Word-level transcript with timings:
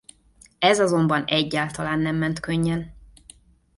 Ez 0.59 0.79
azonban 0.79 1.23
egyáltalán 1.25 1.99
nem 1.99 2.15
ment 2.15 2.39
könnyen. 2.39 2.93